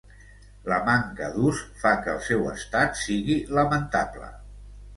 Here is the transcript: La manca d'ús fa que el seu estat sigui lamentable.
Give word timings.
La 0.71 0.77
manca 0.87 1.27
d'ús 1.35 1.59
fa 1.83 1.91
que 2.07 2.11
el 2.15 2.23
seu 2.29 2.49
estat 2.55 2.99
sigui 3.05 3.39
lamentable. 3.61 4.35